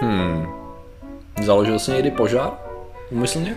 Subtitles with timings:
[0.00, 0.46] Hmm.
[1.42, 2.50] Založil jsi někdy požár?
[3.10, 3.56] Umyslně?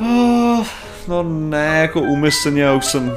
[0.00, 0.66] Uh,
[1.08, 3.16] no ne, jako úmyslně, už jsem...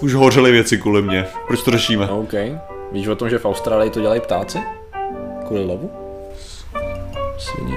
[0.00, 1.26] Už hořely věci kvůli mě.
[1.46, 2.08] Proč to řešíme?
[2.08, 2.32] OK.
[2.92, 4.58] Víš o tom, že v Austrálii to dělají ptáci?
[5.46, 5.90] Kvůli lovu?
[7.38, 7.76] Svině.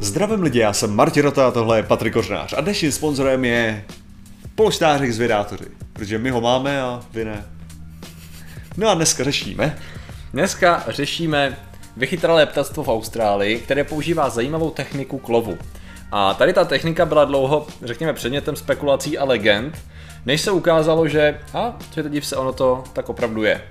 [0.00, 3.84] Zdravím lidi, já jsem Martin Rota a tohle je Patrik Kořnář a dnešním sponzorem je
[4.54, 7.44] polštářek z Vědátoři, protože my ho máme a vy ne.
[8.76, 9.78] No a dneska řešíme.
[10.32, 11.56] Dneska řešíme
[11.96, 15.58] vychytralé ptactvo v Austrálii, které používá zajímavou techniku klovu.
[16.12, 19.78] A tady ta technika byla dlouho, řekněme, předmětem spekulací a legend,
[20.26, 23.62] než se ukázalo, že, a co je div se, ono to tak opravdu je.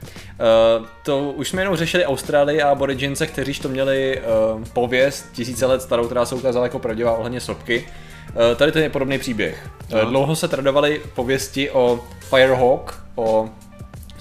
[0.79, 4.21] Uh, to už jsme jenom řešili Austrálii a Aboridgince, kteří to měli
[4.55, 7.87] uh, pověst tisíce let starou, která se ukázala jako pravdivá ohledně sopky.
[8.27, 9.69] Uh, tady to je podobný příběh.
[9.93, 13.49] Uh, dlouho se tradovaly pověsti o Firehawk, o,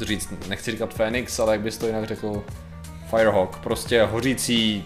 [0.02, 2.44] říct, nechci říkat Phoenix, ale jak bys to jinak řekl,
[3.10, 4.84] Firehawk, prostě hořící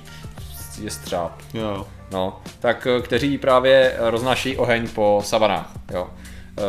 [0.82, 1.32] jestřáb.
[1.54, 1.86] Jo.
[2.10, 6.10] No, tak kteří právě roznáší oheň po savanách, jo,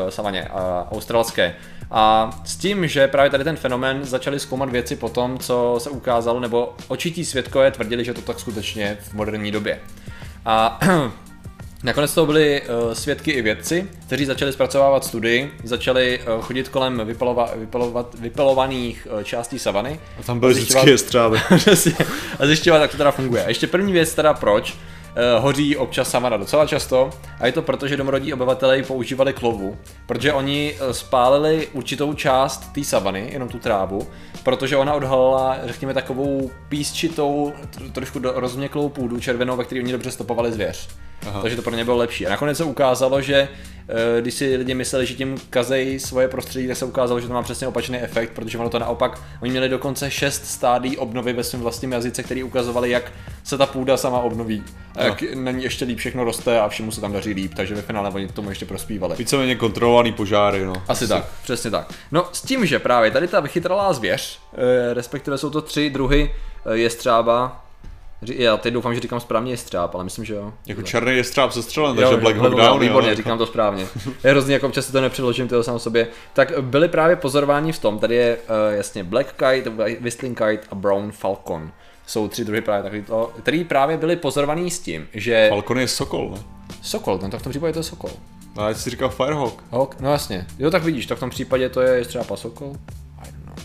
[0.10, 1.56] savaně a australské.
[1.92, 5.90] A s tím, že právě tady ten fenomén začali zkoumat věci po tom, co se
[5.90, 9.80] ukázalo, nebo očití svědkové tvrdili, že to tak skutečně v moderní době.
[10.46, 10.80] A
[11.88, 17.02] Nakonec to byli uh, svědky i vědci, kteří začali zpracovávat studii, začali uh, chodit kolem
[17.06, 20.00] vypalova, vypalovat, vypalovaných uh, částí savany.
[20.20, 21.38] A tam byly vždycky jestřáby.
[22.40, 23.46] a zjišťovat, jak to teda funguje.
[23.46, 24.78] A ještě první věc teda proč,
[25.40, 30.34] hoří občas savana docela často a je to proto, že domorodí obyvatelé používali klovu, protože
[30.34, 34.08] oni spálili určitou část té savany, jenom tu trávu,
[34.44, 37.54] protože ona odhalila, řekněme, takovou písčitou,
[37.92, 40.90] trošku rozměklou půdu červenou, ve které oni dobře stopovali zvěř.
[41.28, 41.42] Aha.
[41.42, 42.28] Takže to pro ně bylo lepší.
[42.28, 43.48] A nakonec se ukázalo, že
[43.90, 47.34] eh, když si lidi mysleli, že tím kazejí svoje prostředí, tak se ukázalo, že to
[47.34, 51.44] má přesně opačný efekt, protože ono to naopak, oni měli dokonce šest stádí obnovy ve
[51.44, 53.12] svém vlastním jazyce, který ukazovali, jak
[53.44, 54.64] se ta půda sama obnoví.
[54.96, 55.42] A jak no.
[55.42, 58.10] na ní ještě líp všechno roste a všemu se tam daří líp, takže ve finále
[58.10, 59.16] oni tomu ještě prospívali.
[59.16, 60.74] Víceméně kontrolovaný požáry, no.
[60.74, 61.94] Asi, Asi tak, přesně tak.
[62.12, 66.34] No s tím, že právě tady ta vychytralá zvěř, eh, respektive jsou to tři druhy
[66.66, 67.67] eh, jestřába,
[68.22, 70.54] já teď doufám, že říkám správně jestřáb, ale myslím, že jo.
[70.66, 72.80] Jako černý jestřáb se střelem, takže Black Hawk Down.
[72.80, 73.16] Výborně, jo.
[73.16, 73.88] říkám to správně.
[74.24, 76.08] je hrozně, jako občas si to nepředložím, to sám sobě.
[76.34, 79.70] Tak byly právě pozorováni v tom, tady je uh, jasně Black Kite,
[80.00, 81.72] Whistling Kite a Brown Falcon.
[82.06, 85.48] Jsou tři druhy právě takový to, který právě byli pozorovaní s tím, že...
[85.50, 86.44] Falcon je Sokol, ne?
[86.82, 88.12] Sokol, no tak v tom případě to je Sokol.
[88.56, 89.64] No, ale jsi říkal Firehawk.
[89.72, 90.46] Hawk, no jasně.
[90.60, 92.76] Jo, tak vidíš, tak v tom případě to je třeba Sokol.
[93.22, 93.56] I don't know.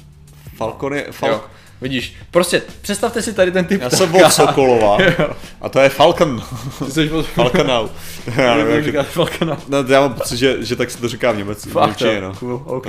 [0.56, 1.06] Falcon je...
[1.10, 1.50] Falcon.
[1.82, 4.98] Vidíš, prostě představte si tady ten typ Já jsem byl Sokolova
[5.60, 6.42] a to je Falcon.
[6.84, 7.88] Ty jsi Falconau.
[8.36, 9.56] Já nevím, jak Falconau.
[9.68, 11.70] No, já mám pocit, že, že tak se to říká v Německu.
[11.70, 12.34] Fakt, no.
[12.34, 12.86] cool, OK.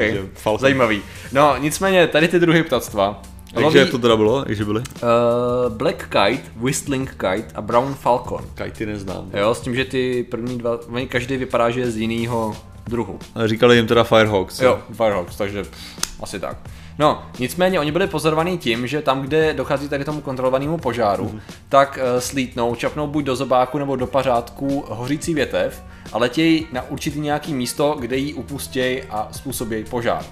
[0.59, 1.01] Zajímavý.
[1.31, 3.21] No, nicméně, tady ty druhy ptactva,
[3.59, 4.43] Jakže to teda bylo?
[4.47, 4.79] Jakže byly?
[4.79, 8.45] Uh, Black Kite, Whistling Kite a Brown Falcon.
[8.55, 9.29] Kitey neznám.
[9.33, 12.55] Jo, s tím, že ty první dva, oni každý vypadá, že je z jiného
[12.87, 13.19] druhu.
[13.35, 14.59] Ale říkali jim teda Firehawks.
[14.59, 16.57] Jo, Firehawks, takže pff, asi tak.
[16.99, 21.41] No, nicméně oni byli pozorovaní tím, že tam, kde dochází tady tomu kontrolovanému požáru, mm.
[21.69, 25.83] tak uh, slítnou, čapnou buď do zobáku nebo do pařádku hořící větev
[26.13, 30.23] a letějí na určitý nějaký místo, kde ji upustějí a způsobí požár.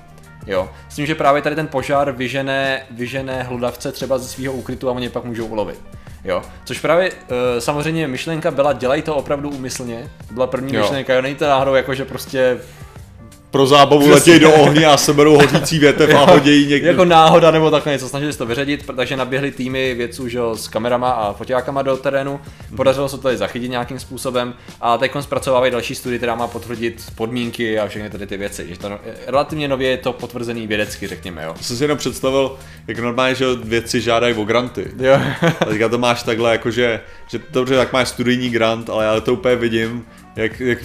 [0.47, 4.89] Jo, s tím, že právě tady ten požár vyžené, vyžené hlodavce třeba ze svého úkrytu
[4.89, 5.81] a oni pak můžou ulovit.
[6.25, 10.11] Jo, což právě e, samozřejmě myšlenka byla, dělej to opravdu úmyslně.
[10.27, 10.81] To byla první jo.
[10.81, 12.57] myšlenka, jo, není to náhodou jako, že prostě
[13.51, 16.87] pro zábavu letějí do ohně a seberou hodící větev a hodějí někde.
[16.87, 20.67] Jako náhoda nebo takhle něco, snažili se to vyřadit, protože naběhli týmy vědců že, s
[20.67, 22.39] kamerama a foťákama do terénu,
[22.75, 27.03] podařilo se to tady zachytit nějakým způsobem a teď zpracovávají další studii, která má potvrdit
[27.15, 28.67] podmínky a všechny tady ty věci.
[28.69, 31.43] Že to no, relativně nově je to potvrzený vědecky, řekněme.
[31.43, 31.55] Jo.
[31.61, 32.57] Jsem si jenom představil,
[32.87, 34.87] jak normálně, že vědci žádají o granty.
[34.97, 35.19] Jo.
[35.67, 39.55] Teďka to máš takhle, jakože, že dobře, tak máš studijní grant, ale já to úplně
[39.55, 40.79] vidím, jak, jak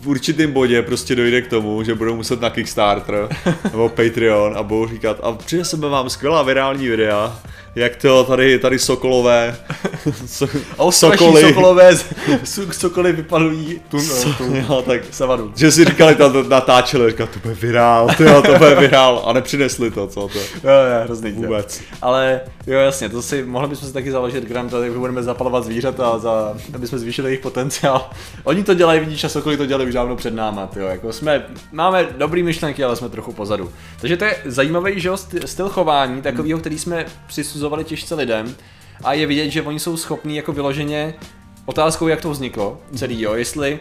[0.00, 3.28] v určitém bodě prostě dojde k tomu, že budou muset na Kickstarter
[3.64, 7.40] nebo Patreon a budou říkat a přineseme vám skvělá virální videa,
[7.78, 9.56] jak to tady, tady sokolové,
[10.26, 10.54] so,
[10.90, 11.42] sokoly.
[11.42, 11.96] sokolové,
[12.72, 15.52] sokoly vypalují tu, so, tu jo, tak, savanu.
[15.56, 19.32] Že si říkali, to natáčeli, říkali, to bude virál, to, jo, to bude virál a
[19.32, 20.38] nepřinesli to, co to.
[20.38, 21.32] Jo, jo, hrozný.
[21.32, 21.80] Vůbec.
[22.02, 26.18] Ale jo, jasně, to si, mohli bychom si taky založit grant, tady budeme zapalovat zvířata,
[26.18, 28.10] za, aby jsme zvýšili jejich potenciál.
[28.44, 31.46] Oni to dělají, vidíš, a sokoly to dělají už dávno před náma, tyjo, jako jsme,
[31.72, 33.72] máme dobrý myšlenky, ale jsme trochu pozadu.
[34.00, 35.10] Takže to je zajímavý, že
[35.44, 38.56] styl chování, takovýho, který jsme přisuzovali těžce lidem
[39.04, 41.14] a je vidět, že oni jsou schopní jako vyloženě
[41.66, 43.80] otázkou, jak to vzniklo celý, jo, jestli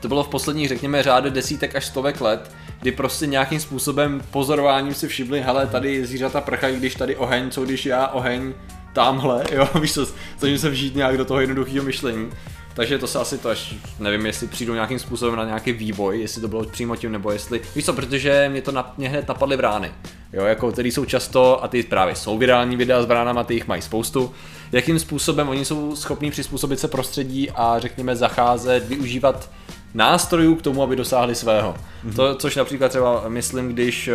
[0.00, 4.94] to bylo v posledních, řekněme, řádu desítek až stovek let, kdy prostě nějakým způsobem pozorováním
[4.94, 8.54] si všimli, hele, tady zvířata prchají, když tady oheň, co když já oheň
[8.92, 10.06] tamhle, jo, víš co,
[10.38, 12.30] snažím se vžít nějak do toho jednoduchého myšlení.
[12.74, 16.40] Takže to se asi to až, nevím, jestli přijdou nějakým způsobem na nějaký vývoj, jestli
[16.40, 19.56] to bylo přímo tím, nebo jestli, víš co, protože mě to na, mě hned napadly
[19.56, 19.92] brány,
[20.32, 23.68] jo, jako který jsou často, a ty právě jsou virální videa s bránama, ty jich
[23.68, 24.32] mají spoustu,
[24.72, 29.50] jakým způsobem oni jsou schopní přizpůsobit se prostředí a řekněme zacházet, využívat
[29.94, 31.74] nástrojů k tomu, aby dosáhli svého.
[31.74, 32.16] Mm-hmm.
[32.16, 34.10] To, což například třeba myslím, když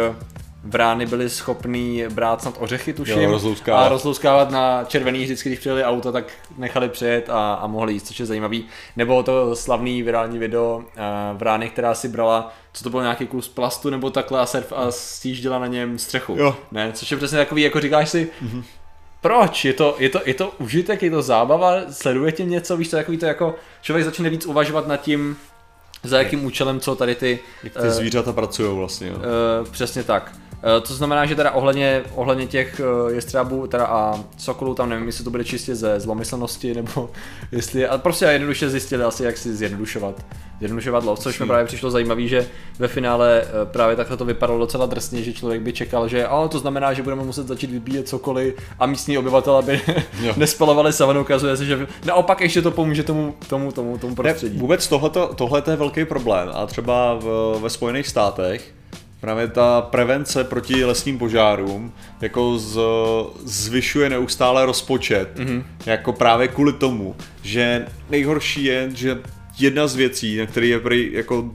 [0.66, 3.86] brány byly schopný brát snad ořechy, tuším, jo, rozlouskávat.
[3.86, 6.26] a rozlouskávat na červený vždycky, když přijeli auto, tak
[6.58, 8.66] nechali přijet a, a mohli jíst, což je zajímavý.
[8.96, 10.84] Nebo to slavný virální video uh,
[11.38, 14.92] brány, která si brala, co to byl nějaký kus plastu nebo takhle a surf a
[14.92, 16.36] stíždila na něm střechu.
[16.38, 16.56] Jo.
[16.72, 18.64] Ne, což je přesně takový, jako říkáš si, mm-hmm.
[19.22, 19.66] proč?
[19.66, 22.98] Je to, je, to, je to užitek, je to zábava, sleduje tím něco, víš to,
[22.98, 25.38] takový to jako člověk začne víc uvažovat nad tím,
[26.04, 27.40] za jakým účelem, co tady ty...
[27.64, 29.08] Jak ty uh, zvířata pracují vlastně.
[29.08, 29.16] Jo.
[29.16, 30.32] Uh, přesně tak.
[30.66, 35.06] Eh, to znamená, že teda ohledně, ohledně těch eh, jestřábů teda a sokolů tam nevím,
[35.06, 37.10] jestli to bude čistě ze zlomyslnosti, nebo
[37.52, 40.26] jestli, a prostě jednoduše zjistili asi, jak si zjednodušovat,
[40.60, 42.48] zjednodušovat lov, což mi právě přišlo zajímavé, že
[42.80, 46.50] ve finále eh, právě takhle to vypadalo docela drsně, že člověk by čekal, že oh,
[46.50, 49.82] to znamená, že budeme muset začít vybíjet cokoliv a místní obyvatel, aby
[50.38, 54.56] nespalovali savanu, ukazuje se, že naopak ještě to pomůže tomu, tomu, tomu, tomu prostředí.
[54.56, 54.88] Ne, vůbec
[55.36, 58.74] tohle je velký problém a třeba v, ve Spojených státech
[59.22, 62.80] právě ta prevence proti lesním požárům jako z,
[63.44, 65.30] zvyšuje neustále rozpočet.
[65.36, 65.64] Mm-hmm.
[65.86, 69.22] Jako právě kvůli tomu, že nejhorší je, že
[69.60, 71.52] jedna z věcí, na který je prý, jako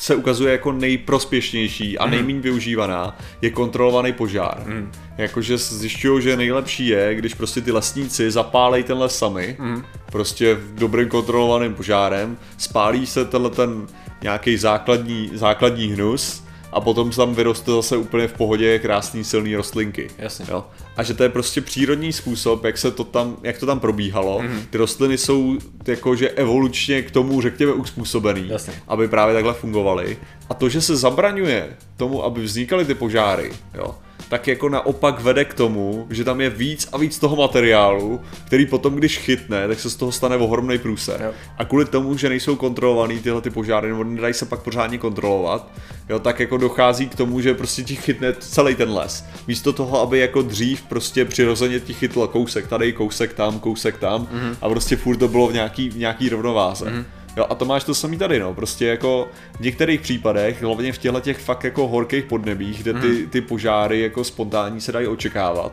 [0.00, 2.14] se ukazuje jako nejprospěšnější a mhm.
[2.14, 4.62] nejméně využívaná, je kontrolovaný požár.
[4.66, 4.92] Mm.
[5.18, 9.82] Jakože zjišťují, že nejlepší je, když prostě ty lesníci zapálejí ten les sami, mm.
[10.12, 13.86] prostě dobrým kontrolovaným požárem, spálí se tenhle ten
[14.22, 16.43] nějaký základní, základní hnus
[16.74, 20.10] a potom tam vyroste zase úplně v pohodě krásný silný rostlinky.
[20.18, 20.46] Jasně.
[20.48, 20.64] Jo?
[20.96, 24.38] A že to je prostě přírodní způsob, jak se to tam, jak to tam probíhalo.
[24.38, 24.60] Mm-hmm.
[24.70, 28.72] Ty rostliny jsou jakože evolučně k tomu, řekněme, uspůsobený, Jasně.
[28.88, 30.16] aby právě takhle fungovaly.
[30.50, 33.94] A to, že se zabraňuje tomu, aby vznikaly ty požáry, jo,
[34.28, 38.66] tak jako naopak vede k tomu, že tam je víc a víc toho materiálu, který
[38.66, 41.20] potom, když chytne, tak se z toho stane ohromný průser.
[41.24, 41.32] Jo.
[41.58, 45.72] A kvůli tomu, že nejsou kontrolovaný tyhle ty požáry, nebo nedají se pak pořádně kontrolovat,
[46.08, 49.24] jo, tak jako dochází k tomu, že prostě ti chytne celý ten les.
[49.46, 54.22] Místo toho, aby jako dřív prostě přirozeně ti chytl kousek tady, kousek tam, kousek tam
[54.22, 54.56] mm-hmm.
[54.62, 56.84] a prostě furt to bylo v nějaký, v nějaký rovnováze.
[56.84, 57.04] Mm-hmm.
[57.36, 58.54] Jo, a to máš to samý tady, no.
[58.54, 63.08] Prostě jako v některých případech, hlavně v těchto těch fakt jako horkých podnebích, kde ty,
[63.08, 63.30] mhm.
[63.30, 65.72] ty požáry jako spontánní se dají očekávat,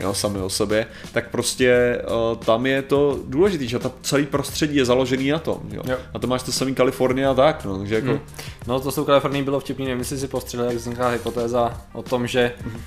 [0.00, 1.98] jo, sami o sobě, tak prostě
[2.32, 5.82] uh, tam je to důležité, že ta celý prostředí je založený na tom, jo.
[5.88, 5.96] jo.
[6.14, 8.08] A to máš to samý Kalifornie a tak, no, takže jako...
[8.08, 8.20] Hmm.
[8.66, 12.02] No to s tou Kalifornií bylo vtipný, nevím, jestli si postřelil, jak vzniká hypotéza o
[12.02, 12.80] tom, že hmm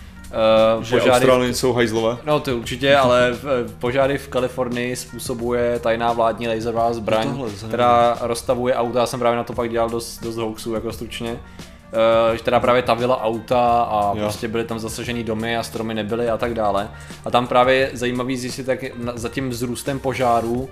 [0.78, 2.18] Uh, že požáry Austrálii jsou hajzlové?
[2.26, 3.34] No to určitě, ale
[3.80, 9.00] požáry v Kalifornii způsobuje tajná vládní laserová zbraň, no tohle, která rozstavuje auta.
[9.00, 11.32] Já jsem právě na to pak dělal dost, dost hoaxů, jako stručně.
[11.32, 14.16] Uh, která právě tavila auta a jo.
[14.20, 16.90] prostě byly tam zasažený domy a stromy nebyly a tak dále.
[17.26, 18.80] A tam právě je zajímavý zjistit, jak
[19.16, 20.70] za tím vzrůstem požáru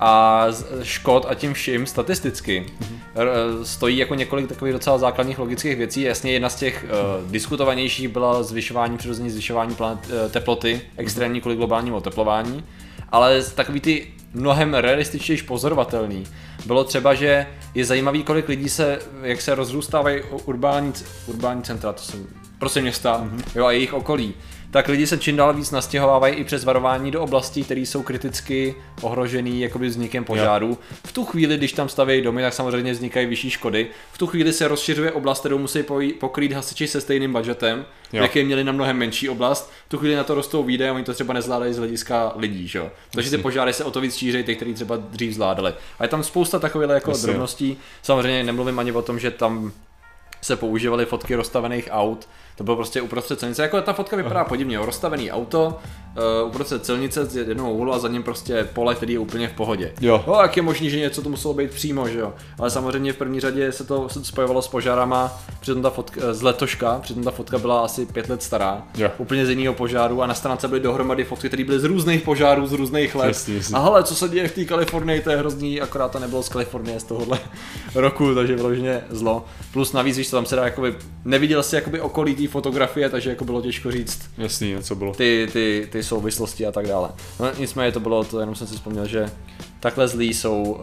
[0.00, 0.46] a
[0.82, 3.62] škod a tím vším statisticky mm-hmm.
[3.62, 6.00] stojí jako několik takových docela základních logických věcí.
[6.00, 11.56] Jasně jedna z těch uh, diskutovanějších byla zvyšování, přirozené zvyšování planet, uh, teploty, extrémní kvůli
[11.56, 12.64] globálnímu oteplování,
[13.12, 16.24] ale takový ty mnohem realističtější pozorovatelný
[16.66, 20.92] bylo třeba, že je zajímavý, kolik lidí se, jak se rozrůstávají urbání,
[21.26, 22.18] urbání centra, to jsou
[22.58, 23.42] prostě města mm-hmm.
[23.54, 24.34] jo, a jejich okolí
[24.70, 28.74] tak lidi se čím dál víc nastěhovávají i přes varování do oblastí, které jsou kriticky
[29.02, 30.78] ohrožený jakoby vznikem požáru.
[31.06, 33.86] V tu chvíli, když tam staví domy, tak samozřejmě vznikají vyšší škody.
[34.12, 35.82] V tu chvíli se rozšiřuje oblast, kterou musí
[36.20, 39.72] pokrýt hasiči se stejným budgetem, jak je měli na mnohem menší oblast.
[39.86, 42.90] V tu chvíli na to rostou výdaje, oni to třeba nezvládají z hlediska lidí, že?
[43.10, 45.74] Takže ty požáry se o to víc šíří, ty, kteří třeba dřív zvládali.
[45.98, 47.78] A je tam spousta takových jako drobností.
[48.02, 49.72] Samozřejmě nemluvím ani o tom, že tam
[50.46, 54.48] se používaly fotky rozstavených aut, to bylo prostě uprostřed silnice, jako ta fotka vypadá Aha.
[54.48, 55.78] podivně, rozstavený auto,
[56.42, 59.52] uh, uprostřed silnice z jednoho úhlu a za ním prostě pole, který je úplně v
[59.52, 59.92] pohodě.
[60.00, 60.24] Jo.
[60.26, 62.34] No, jak je možný, že něco to muselo být přímo, že jo.
[62.58, 66.20] Ale samozřejmě v první řadě se to, se to spojovalo s požárama, přitom ta fotka,
[66.24, 69.10] eh, z letoška, přitom ta fotka byla asi pět let stará, jo.
[69.18, 72.66] úplně z jiného požáru a na stránce byly dohromady fotky, které byly z různých požárů,
[72.66, 73.26] z různých let.
[73.26, 73.76] Jasně, jasně.
[73.76, 76.48] A hele, co se děje v té Kalifornii, to je hrozný, akorát to nebylo z
[76.48, 77.38] Kalifornie z tohohle
[77.94, 79.44] roku, takže vyloženě zlo.
[79.72, 83.62] Plus navíc, tam se dá jakoby, neviděl jsi jakoby okolí té fotografie, takže jako bylo
[83.62, 85.14] těžko říct Jasný, co bylo.
[85.14, 87.08] ty, ty, ty souvislosti a tak dále.
[87.40, 89.30] No nicméně to bylo to, jenom jsem si vzpomněl, že
[89.80, 90.78] takhle zlí jsou uh,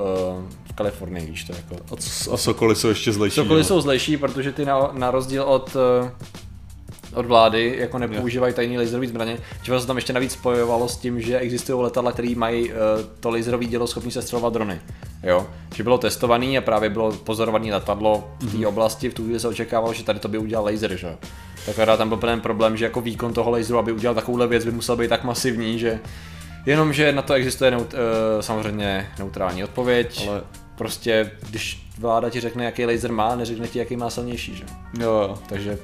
[0.66, 1.76] v Kalifornii, víš to jako.
[1.92, 3.36] A, c- a sokoly jsou ještě zlejší.
[3.36, 3.64] Sokoly no.
[3.64, 6.10] jsou zlejší, protože ty na, na rozdíl od uh,
[7.14, 11.22] od vlády, jako nepoužívají tajný laserové zbraně, že se tam ještě navíc spojovalo s tím,
[11.22, 12.78] že existují letadla, které mají uh,
[13.20, 14.82] to laserové dělo schopný se střelovat drony.
[15.24, 15.48] Jo?
[15.76, 18.68] Že bylo testovaný a právě bylo pozorovaný letadlo v té mm-hmm.
[18.68, 21.16] oblasti, v tu chvíli se očekávalo, že tady to by udělal laser, že jo.
[21.66, 24.72] Tak tam byl ten problém, že jako výkon toho laseru, aby udělal takovouhle věc, by
[24.72, 26.00] musel být tak masivní, že
[26.66, 28.00] Jenomže na to existuje neut, uh,
[28.42, 30.28] samozřejmě neutrální odpověď.
[30.30, 30.42] Ale-
[30.76, 34.64] Prostě, když vláda ti řekne, jaký laser má, neřekne ti, jaký má silnější, že?
[35.00, 35.38] Jo, jo.
[35.50, 35.78] Takže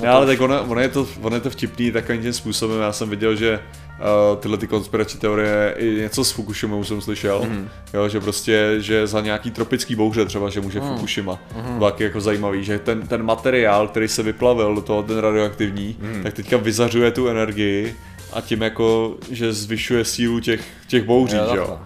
[0.00, 2.92] Ne, ale tak ono, ono, je to, ono je to vtipný takovým tím způsobem, já
[2.92, 3.60] jsem viděl, že
[3.98, 7.68] uh, tyhle ty konspirační teorie, i něco s Fukushimou jsem slyšel, mm.
[7.94, 10.88] jo, že prostě, že za nějaký tropický bouře třeba, že může mm.
[10.88, 11.80] Fukushima, mm.
[11.80, 16.22] taky jako zajímavý, že ten, ten materiál, který se vyplavil do toho, ten radioaktivní, mm.
[16.22, 17.96] tak teďka vyzařuje tu energii
[18.32, 21.78] a tím jako, že zvyšuje sílu těch, těch bouří, Jo, že jo.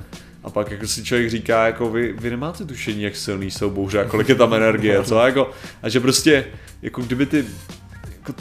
[0.44, 4.00] A pak jako si člověk říká, jako vy, vy nemáte tušení, jak silný jsou bouře
[4.00, 5.18] a kolik je tam energie, co?
[5.18, 5.50] A, jako,
[5.82, 6.44] a že prostě,
[6.82, 7.44] jako kdyby ty,
[8.18, 8.32] jako,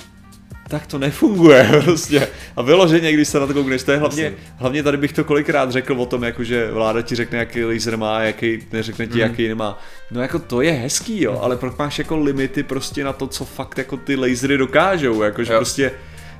[0.71, 2.27] tak to nefunguje prostě.
[2.55, 5.71] A vyloženě, když se na to koukneš, to je hlavně, hlavně tady bych to kolikrát
[5.71, 9.47] řekl o tom, jako že vláda ti řekne, jaký laser má, jaký neřekne ti, jaký
[9.47, 9.79] nemá.
[10.11, 13.45] No jako to je hezký, jo, ale pak máš jako limity prostě na to, co
[13.45, 15.59] fakt jako ty lasery dokážou, jako že Jo.
[15.59, 15.91] prostě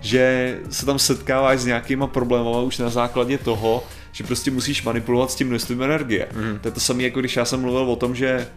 [0.01, 5.31] že se tam setkáváš s nějakýma problémama už na základě toho, že prostě musíš manipulovat
[5.31, 6.27] s tím množstvím energie.
[6.33, 6.59] Mm.
[6.61, 8.47] To je to samé, jako když já jsem mluvil o tom, že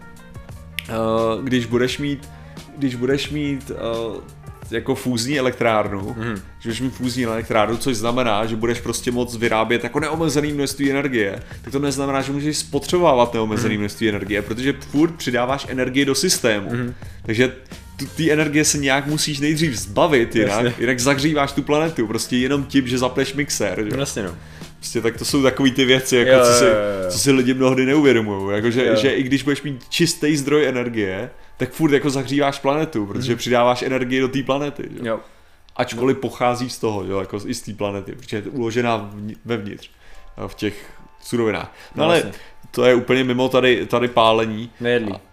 [0.89, 2.29] uh, když budeš mít,
[2.79, 4.17] když budeš mít uh,
[4.71, 6.35] jako fúzní elektrárnu, mm.
[6.35, 10.91] že budeš mít fúzní elektrárnu, což znamená, že budeš prostě moc vyrábět jako neomezený množství
[10.91, 16.15] energie, tak to neznamená, že můžeš spotřebovávat neomezený množství energie, protože furt přidáváš energii do
[16.15, 16.71] systému.
[16.71, 16.95] Mm.
[17.23, 17.53] Takže
[18.17, 20.75] ty energie se nějak musíš nejdřív zbavit, jinak, Jasně.
[20.79, 23.85] jinak zahříváš tu planetu, prostě jenom tím, že zapneš mixér.
[23.91, 23.99] Že?
[23.99, 24.37] Jasně no.
[24.77, 27.11] Prostě tak to jsou takový ty věci, jako Jo, co, si, jo, jo, jo.
[27.11, 28.57] co si lidi mnohdy neuvědomují.
[28.57, 28.97] Jako, že, Jo.
[28.97, 33.39] že i když budeš mít čistý zdroj energie, tak furt jako zahříváš planetu, protože Mhm.
[33.39, 34.89] přidáváš energii do té planety.
[35.03, 35.09] Že?
[35.09, 35.21] Jo.
[35.77, 39.37] Ačkoliv pochází z toho, jo, jako i z té planety, protože je to uložená vni-
[39.45, 39.91] vevnitř,
[40.39, 40.91] jo, v těch
[41.23, 41.73] surovinách.
[41.95, 42.33] No, No, ale jasně.
[42.71, 44.71] to je úplně mimo tady, tady pálení.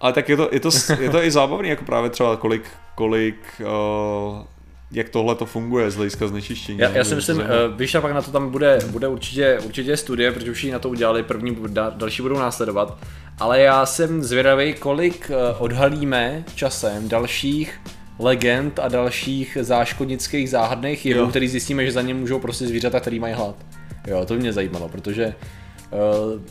[0.01, 2.63] Ale tak je to, je to, je to i zábavný, jako právě třeba kolik,
[2.95, 3.67] kolik uh,
[4.91, 6.79] jak tohle to funguje z hlediska znečištění.
[6.79, 7.43] Já, já si myslím, uh,
[7.75, 10.79] víš, a pak na to tam bude, bude určitě, určitě studie, protože už ji na
[10.79, 12.97] to udělali, první, da, další budou následovat.
[13.39, 17.81] Ale já jsem zvědavý, kolik uh, odhalíme časem dalších
[18.19, 23.19] legend a dalších záškodnických záhadných jevů, který zjistíme, že za ně můžou prostě zvířata, který
[23.19, 23.55] mají hlad.
[24.07, 25.33] Jo, to by mě zajímalo, protože
[25.91, 26.41] uh,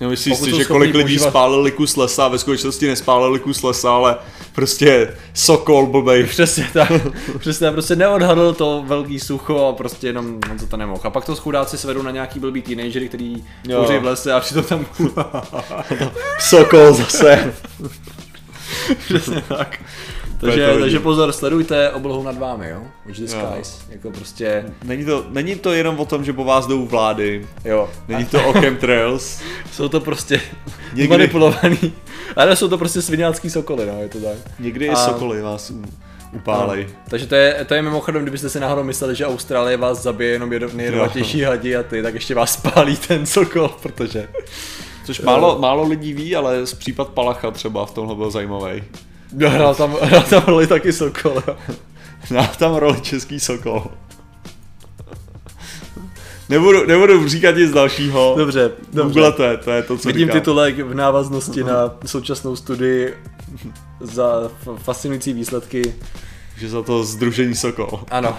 [0.00, 3.62] No, myslíš si, že kolik lidí používat- spálili kus lesa a ve skutečnosti nespálili kus
[3.62, 4.16] lesa, ale
[4.52, 6.24] prostě sokol blbej.
[6.26, 6.92] Přesně tak,
[7.38, 11.00] přesně tak, prostě neodhadl to velký sucho a prostě jenom on se to nemohl.
[11.04, 13.44] A pak to chudáci svedou na nějaký blbý teenagery, který
[13.76, 14.86] kouří v lese a přitom tam
[16.40, 17.54] Sokol zase.
[19.04, 19.78] Přesně tak.
[20.40, 22.82] Takže, takže pozor, sledujte oblohu nad vámi, jo?
[23.06, 23.48] Watch the Jo.
[23.52, 23.80] skies.
[23.90, 27.88] Jako prostě, Není to, není to jenom o tom, že po vás jdou vlády, jo.
[28.08, 29.40] není to o chemtrails,
[29.72, 30.40] Jsou to prostě
[30.94, 31.92] Někdy- manipulovaný.
[32.36, 34.36] Ale jsou to prostě svinácký sokoly, no, je to tak.
[34.58, 35.72] někdy i A- sokoly vás
[36.32, 36.86] upálej.
[37.10, 40.50] Takže to je, to je mimochodem, kdybyste si náhodou mysleli, že Austrálie vás zabije jenom
[40.74, 44.28] nejjedovatější hadi a ty, tak ještě vás spálí ten sokol, protože...
[45.04, 48.82] Což málo, málo lidí ví, ale z případ Palacha třeba v tomhle byl zajímavý.
[49.32, 51.56] No, hrál tam, hrál tam roli taky sokol, jo.
[52.34, 53.90] Má tam roli český sokol.
[56.48, 58.34] Nebudu, nebudu říkat nic dalšího.
[58.38, 59.20] Dobře, dobře.
[59.20, 60.40] Googlete, to je to, co Vidím říkám.
[60.40, 63.14] titulek v návaznosti na současnou studii
[64.00, 65.94] za fascinující výsledky.
[66.56, 68.00] Že za to združení sokol.
[68.10, 68.36] Ano.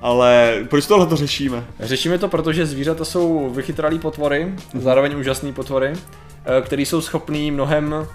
[0.00, 1.64] Ale proč tohle to řešíme?
[1.80, 8.06] Řešíme to, protože zvířata jsou vychytralý potvory, zároveň úžasný potvory, eh, který jsou schopný mnohem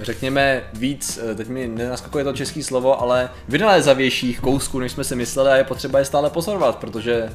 [0.00, 5.16] řekněme víc, eh, teď mi nenaskakuje to český slovo, ale vynalézavějších kousků, než jsme si
[5.16, 7.30] mysleli a je potřeba je stále pozorovat, protože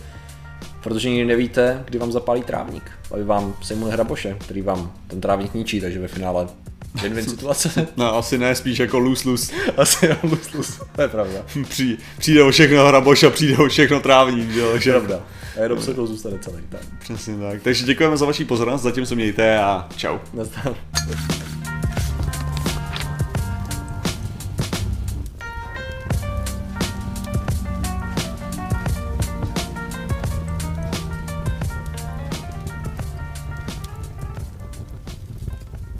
[0.83, 5.53] protože nikdy nevíte, kdy vám zapálí trávník, aby vám sejmuli hraboše, který vám ten trávník
[5.53, 6.47] ničí, takže ve finále
[6.95, 7.87] win-win situace.
[7.97, 9.51] No asi ne, spíš jako lus lus.
[9.77, 10.79] Asi jo, lus, lus.
[10.95, 11.39] To je pravda.
[11.69, 14.71] Přijde, přijde o všechno hraboš a přijde o všechno trávník, jo?
[14.71, 15.19] Takže Pravda.
[15.59, 16.57] A jenom se to zůstane celý.
[16.69, 16.81] Tak.
[16.99, 17.61] Přesně tak.
[17.61, 20.17] Takže děkujeme za vaši pozornost, zatím se mějte a čau.
[20.33, 20.75] Nazdar.